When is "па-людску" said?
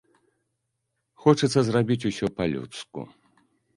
2.41-3.01